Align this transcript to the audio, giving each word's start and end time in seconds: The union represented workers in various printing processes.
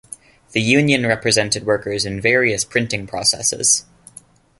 The 0.53 0.61
union 0.63 1.05
represented 1.05 1.63
workers 1.63 2.05
in 2.07 2.19
various 2.19 2.65
printing 2.65 3.05
processes. 3.05 3.85